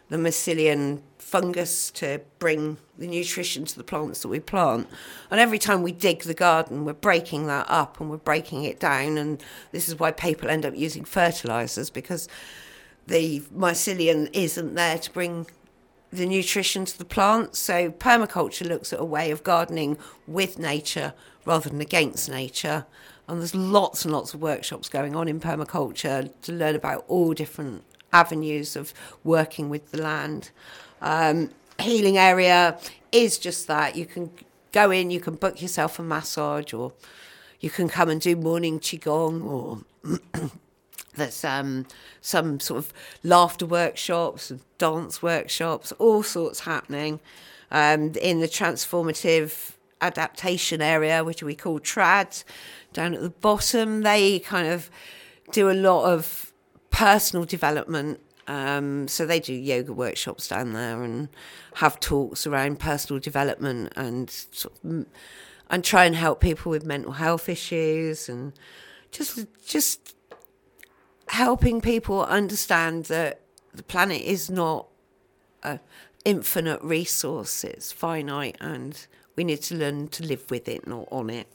[0.09, 4.87] the mycelium fungus to bring the nutrition to the plants that we plant.
[5.31, 8.79] And every time we dig the garden, we're breaking that up and we're breaking it
[8.79, 9.17] down.
[9.17, 12.29] And this is why people end up using fertilizers because
[13.07, 15.47] the mycelium isn't there to bring
[16.15, 17.59] the nutrition to the plants.
[17.59, 19.97] So permaculture looks at a way of gardening
[20.27, 21.13] with nature
[21.45, 22.85] rather than against nature.
[23.27, 27.33] And there's lots and lots of workshops going on in permaculture to learn about all
[27.33, 30.51] different avenues of working with the land.
[31.01, 31.49] Um,
[31.79, 32.79] healing area
[33.11, 33.95] is just that.
[33.95, 34.31] You can
[34.71, 36.93] go in, you can book yourself a massage, or
[37.59, 39.79] you can come and do morning qigong, or
[41.15, 41.85] there's um,
[42.21, 47.19] some sort of laughter workshops, dance workshops, all sorts happening
[47.71, 52.43] um, in the transformative adaptation area, which we call TRAD.
[52.93, 54.89] Down at the bottom, they kind of
[55.51, 56.53] do a lot of
[56.89, 58.19] personal development.
[58.47, 61.29] Um, so they do yoga workshops down there and
[61.75, 64.31] have talks around personal development and
[65.67, 68.53] and try and help people with mental health issues and
[69.11, 70.14] just just
[71.35, 73.41] helping people understand that
[73.73, 74.87] the planet is not
[75.63, 75.79] an
[76.23, 81.29] infinite resource; it's finite, and we need to learn to live with it, not on
[81.29, 81.47] it.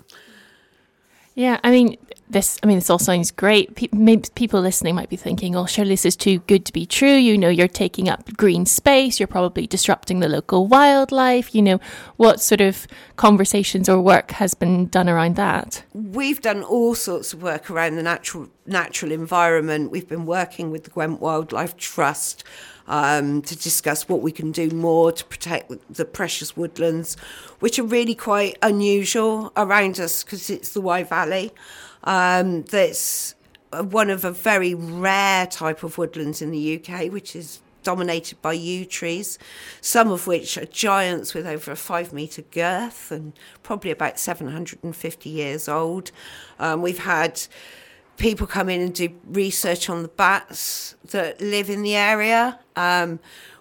[1.34, 1.96] Yeah, I mean,
[2.28, 2.58] this.
[2.62, 3.74] I mean, this all sounds great.
[3.74, 6.86] Pe- maybe people listening might be thinking, "Oh, surely this is too good to be
[6.86, 9.20] true." You know, you're taking up green space.
[9.20, 11.54] You're probably disrupting the local wildlife.
[11.54, 11.80] You know,
[12.16, 15.84] what sort of conversations or work has been done around that?
[15.92, 19.90] We've done all sorts of work around the natural natural environment.
[19.90, 22.44] We've been working with the Gwent Wildlife Trust
[22.90, 27.16] um, to discuss what we can do more to protect the precious woodlands,
[27.60, 31.52] which are really quite unusual around us because it's the Wye Valley.
[32.02, 33.36] Um, that's
[33.72, 38.52] one of a very rare type of woodlands in the UK, which is dominated by
[38.52, 39.38] yew trees,
[39.80, 45.30] some of which are giants with over a five metre girth and probably about 750
[45.30, 46.10] years old.
[46.58, 47.40] Um, we've had
[48.20, 52.60] people come in and do research on the bats that live in the area.
[52.76, 53.18] Um,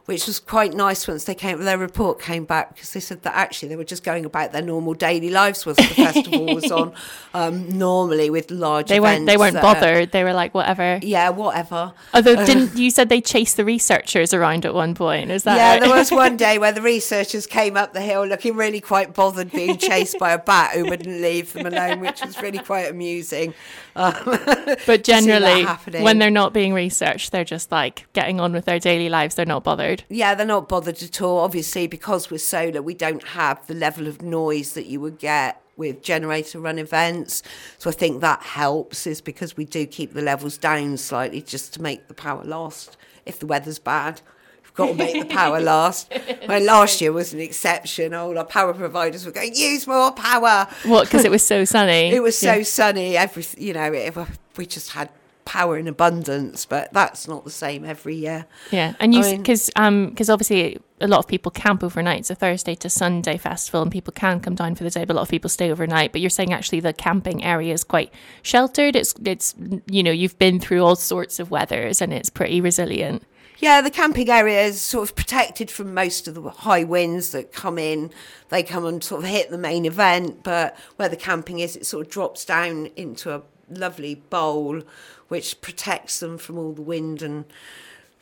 [0.09, 1.63] which was quite nice once they came.
[1.63, 4.63] Their report came back because they said that actually they were just going about their
[4.63, 6.93] normal daily lives whilst the festival was on.
[7.35, 10.11] Um, normally with large, they weren't they weren't that, bothered.
[10.11, 10.99] They were like whatever.
[11.03, 11.93] Yeah, whatever.
[12.11, 15.29] Although didn't you said they chased the researchers around at one point?
[15.29, 15.71] Is that yeah?
[15.73, 15.81] Right?
[15.81, 19.51] There was one day where the researchers came up the hill looking really quite bothered,
[19.51, 23.53] being chased by a bat who wouldn't leave them alone, which was really quite amusing.
[23.95, 24.15] Um,
[24.87, 25.65] but generally,
[26.01, 29.35] when they're not being researched, they're just like getting on with their daily lives.
[29.35, 29.98] They're not bothered.
[30.07, 31.39] Yeah, they're not bothered at all.
[31.39, 35.61] Obviously, because we're solar, we don't have the level of noise that you would get
[35.79, 37.41] with generator run events.
[37.79, 41.73] So I think that helps, is because we do keep the levels down slightly just
[41.75, 44.21] to make the power last if the weather's bad.
[44.63, 46.11] We've got to make the power last.
[46.47, 48.13] Well, last year was an exception.
[48.13, 50.67] All our power providers were going, use more power.
[50.83, 51.05] What?
[51.05, 52.09] Because it was so sunny.
[52.13, 52.63] it was so yeah.
[52.63, 53.17] sunny.
[53.17, 54.15] Every, you know, it,
[54.57, 55.09] we just had
[55.49, 58.45] power in abundance, but that's not the same every year.
[58.69, 62.19] Yeah, and you because um because obviously a lot of people camp overnight.
[62.19, 65.05] It's a Thursday to Sunday festival, and people can come down for the day.
[65.05, 66.11] But a lot of people stay overnight.
[66.11, 68.95] But you're saying actually the camping area is quite sheltered.
[68.95, 69.55] It's it's
[69.87, 73.23] you know you've been through all sorts of weathers, and it's pretty resilient.
[73.57, 77.51] Yeah, the camping area is sort of protected from most of the high winds that
[77.51, 78.11] come in.
[78.49, 81.87] They come and sort of hit the main event, but where the camping is, it
[81.87, 84.81] sort of drops down into a lovely bowl
[85.27, 87.45] which protects them from all the wind and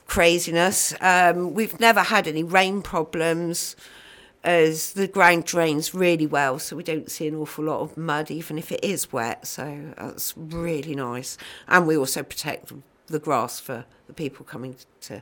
[0.06, 0.94] craziness.
[1.02, 3.76] Um, we've never had any rain problems
[4.44, 8.32] as the ground drains really well, so we don't see an awful lot of mud,
[8.32, 9.46] even if it is wet.
[9.46, 11.38] So that's really nice.
[11.68, 12.72] And we also protect
[13.08, 15.22] the grass for the people coming to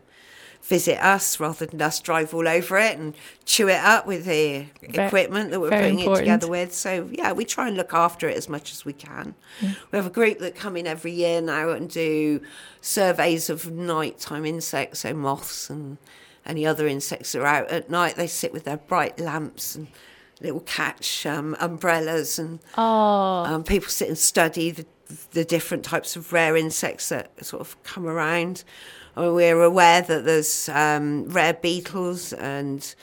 [0.65, 4.65] visit us rather than us drive all over it and chew it up with the
[4.81, 6.17] very, equipment that we're putting important.
[6.17, 6.73] it together with.
[6.73, 9.35] So yeah, we try and look after it as much as we can.
[9.61, 9.73] Yeah.
[9.91, 12.41] We have a group that come in every year now and do
[12.81, 15.99] surveys of nighttime insects, so moths and
[16.47, 18.15] any other insects that are out at night.
[18.15, 19.87] They sit with their bright lamps and
[20.41, 23.45] little catch um, umbrellas and oh.
[23.45, 24.85] um, people sit and study the,
[25.31, 28.63] the different types of rare insects that sort of come around.
[29.15, 32.95] We're aware that there's um, rare beetles and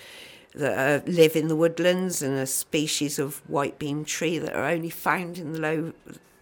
[0.55, 4.67] that uh, live in the woodlands and a species of white beam tree that are
[4.67, 5.93] only found in the low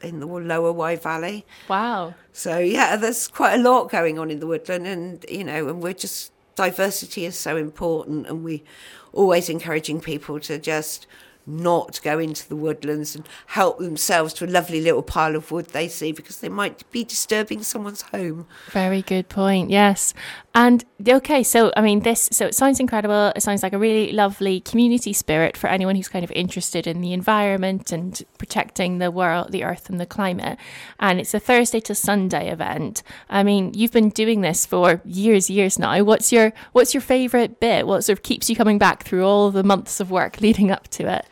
[0.02, 1.44] in the lower Wye Valley.
[1.68, 2.14] Wow.
[2.32, 5.82] So yeah, there's quite a lot going on in the woodland, and you know, and
[5.82, 8.64] we're just diversity is so important, and we
[9.12, 11.06] always encouraging people to just
[11.46, 15.66] not go into the woodlands and help themselves to a lovely little pile of wood
[15.66, 18.46] they see because they might be disturbing someone's home.
[18.70, 19.70] Very good point.
[19.70, 20.14] Yes.
[20.52, 23.32] And okay, so I mean, this, so it sounds incredible.
[23.36, 27.00] It sounds like a really lovely community spirit for anyone who's kind of interested in
[27.00, 30.58] the environment and protecting the world, the earth, and the climate.
[30.98, 33.04] And it's a Thursday to Sunday event.
[33.28, 36.02] I mean, you've been doing this for years, years now.
[36.02, 37.86] What's your What's your favourite bit?
[37.86, 40.88] What sort of keeps you coming back through all the months of work leading up
[40.88, 41.26] to it?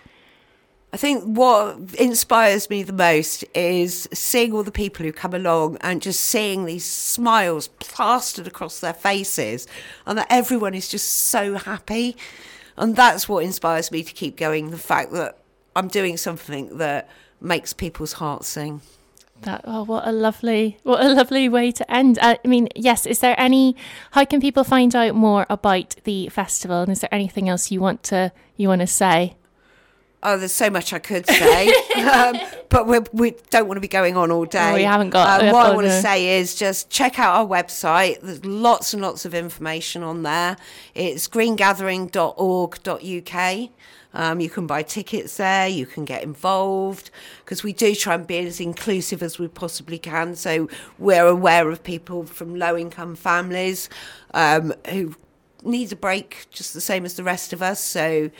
[0.91, 5.76] I think what inspires me the most is seeing all the people who come along
[5.82, 9.66] and just seeing these smiles plastered across their faces
[10.07, 12.16] and that everyone is just so happy.
[12.78, 15.39] And that's what inspires me to keep going the fact that
[15.76, 17.09] I'm doing something that
[17.39, 18.80] makes people's hearts sing.
[19.43, 22.18] That oh, what a lovely, what a lovely way to end.
[22.18, 23.07] Uh, I mean, yes.
[23.07, 23.76] Is there any?
[24.11, 26.82] How can people find out more about the festival?
[26.82, 29.36] And is there anything else you want to you want to say?
[30.22, 32.36] Oh, there's so much I could say, um,
[32.68, 34.72] but we we don't want to be going on all day.
[34.72, 35.42] Oh, we haven't got.
[35.42, 38.20] Um, what I want to say is just check out our website.
[38.20, 40.56] There's lots and lots of information on there.
[40.94, 43.70] It's greengathering.org.uk.
[44.14, 45.68] Um, you can buy tickets there.
[45.68, 47.10] You can get involved
[47.44, 50.34] because we do try and be as inclusive as we possibly can.
[50.34, 53.88] So we're aware of people from low-income families
[54.34, 55.14] um, who
[55.62, 57.80] need a break, just the same as the rest of us.
[57.80, 58.30] So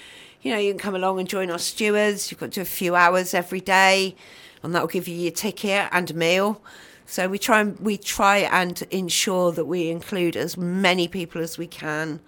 [0.43, 2.31] you know, you can come along and join our stewards.
[2.31, 4.15] You've got to do a few hours every day,
[4.63, 6.63] and that will give you your ticket and a meal.
[7.07, 11.57] So we try and we try and ensure that we include as many people as
[11.57, 12.21] we can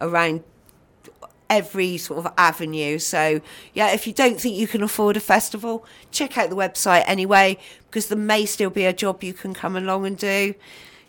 [0.00, 0.44] around
[1.48, 2.98] every sort of avenue.
[2.98, 3.40] So
[3.72, 7.58] yeah, if you don't think you can afford a festival, check out the website anyway,
[7.88, 10.54] because there may still be a job you can come along and do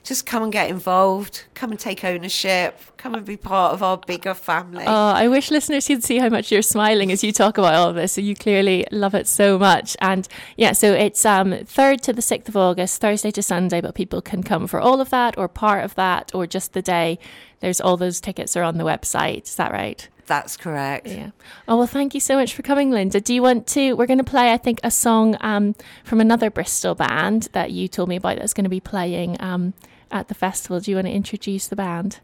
[0.03, 3.97] just come and get involved, come and take ownership, come and be part of our
[3.97, 4.83] bigger family.
[4.87, 7.89] Oh, I wish listeners could see how much you're smiling as you talk about all
[7.89, 8.13] of this.
[8.13, 9.95] So you clearly love it so much.
[9.99, 10.27] And
[10.57, 14.21] yeah, so it's um 3rd to the 6th of August, Thursday to Sunday, but people
[14.21, 17.19] can come for all of that or part of that or just the day.
[17.59, 19.43] There's all those tickets are on the website.
[19.43, 20.07] Is that right?
[20.29, 21.07] That's correct.
[21.07, 21.31] Yeah.
[21.67, 23.19] Oh well, thank you so much for coming, Linda.
[23.19, 23.93] Do you want to?
[23.93, 25.73] We're going to play, I think, a song um,
[26.03, 29.73] from another Bristol band that you told me about that's going to be playing um,
[30.11, 30.79] at the festival.
[30.79, 32.19] Do you want to introduce the band?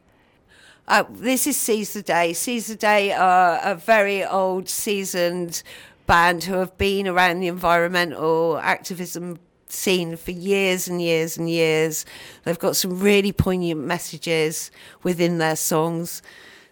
[0.87, 2.33] Uh, this is Seize the Day.
[2.33, 5.63] Seize the Day are a very old, seasoned
[6.05, 12.05] band who have been around the environmental activism scene for years and years and years.
[12.43, 14.69] They've got some really poignant messages
[15.01, 16.21] within their songs.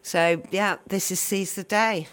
[0.03, 2.07] So, yeah, this is Seize the Day.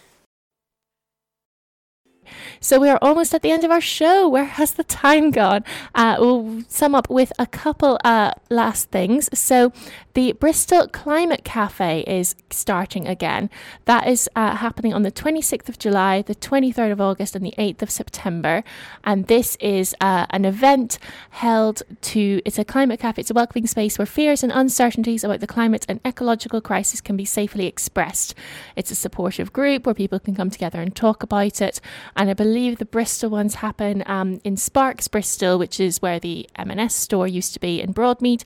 [2.60, 4.28] So we are almost at the end of our show.
[4.28, 5.64] Where has the time gone?
[5.94, 9.28] Uh, we'll sum up with a couple uh, last things.
[9.36, 9.72] So
[10.20, 13.48] the Bristol Climate Cafe is starting again.
[13.86, 17.54] That is uh, happening on the 26th of July, the 23rd of August, and the
[17.56, 18.62] 8th of September.
[19.02, 20.98] And this is uh, an event
[21.30, 25.40] held to, it's a climate cafe, it's a welcoming space where fears and uncertainties about
[25.40, 28.34] the climate and ecological crisis can be safely expressed.
[28.76, 31.80] It's a supportive group where people can come together and talk about it.
[32.14, 36.46] And I believe the Bristol ones happen um, in Sparks, Bristol, which is where the
[36.56, 38.44] M&S store used to be in Broadmead.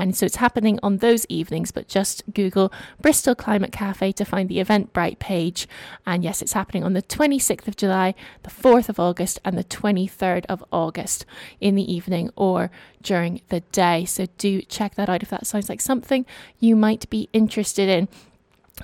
[0.00, 4.48] And so it's happening on those evenings, but just Google Bristol Climate Cafe to find
[4.48, 5.68] the Eventbrite page.
[6.06, 9.64] And yes, it's happening on the 26th of July, the 4th of August, and the
[9.64, 11.24] 23rd of August
[11.60, 12.70] in the evening or
[13.02, 14.04] during the day.
[14.04, 16.24] So do check that out if that sounds like something
[16.58, 18.08] you might be interested in.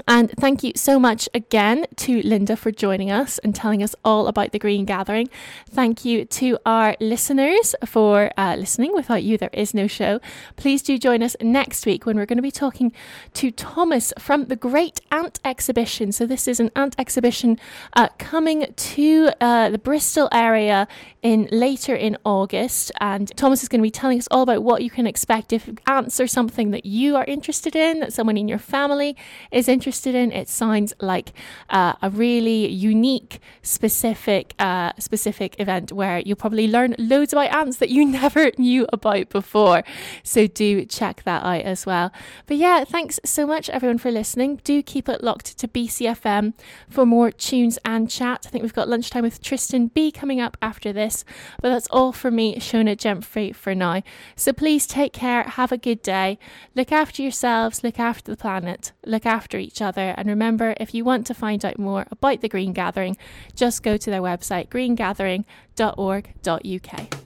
[0.06, 4.28] And thank you so much again to Linda for joining us and telling us all
[4.28, 5.28] about the Green Gathering.
[5.68, 8.94] Thank you to our listeners for uh, listening.
[8.94, 10.20] Without you, there is no show.
[10.56, 12.92] Please do join us next week when we're going to be talking
[13.34, 16.12] to Thomas from the Great Ant Exhibition.
[16.12, 17.58] So, this is an ant exhibition
[17.94, 20.86] uh, coming to uh, the Bristol area
[21.22, 22.92] in later in August.
[23.00, 25.68] And Thomas is going to be telling us all about what you can expect if
[25.86, 29.16] ants are something that you are interested in, that someone in your family
[29.50, 30.32] is interested in.
[30.32, 31.32] It sounds like
[31.70, 37.78] uh, a really unique, specific, uh, specific event where you'll probably learn loads about ants
[37.78, 39.82] that you never knew about before.
[40.22, 42.12] So do check that out as well.
[42.46, 44.60] But yeah, thanks so much everyone for listening.
[44.64, 46.54] Do keep it locked to BCFM
[46.88, 48.44] for more tunes and chat.
[48.46, 51.24] I think we've got lunchtime with Tristan B coming up after this.
[51.60, 54.02] But that's all for me, Shona Gemfrey, for now.
[54.36, 56.38] So please take care, have a good day,
[56.74, 60.14] look after yourselves, look after the planet, look after each each other.
[60.16, 63.16] And remember, if you want to find out more about the Green Gathering,
[63.54, 67.24] just go to their website, greengathering.org.uk.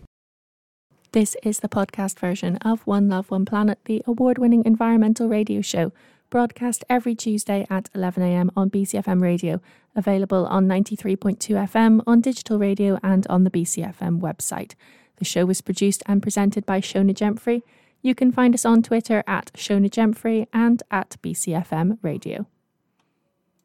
[1.13, 5.61] This is the podcast version of One Love, One Planet, the award winning environmental radio
[5.61, 5.93] show,
[6.31, 9.61] broadcast every Tuesday at 11am on BCFM radio,
[9.95, 14.75] available on 93.2 FM, on digital radio, and on the BCFM website.
[15.17, 17.63] The show was produced and presented by Shona Gemfrey.
[18.03, 22.47] You can find us on Twitter at Shona Gemfrey and at BCFM Radio.